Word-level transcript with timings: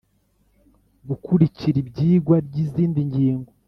Gukurikira 1.07 1.77
iyigwa 1.81 2.35
ry 2.47 2.55
izindi 2.63 2.99
ngingo 3.09 3.51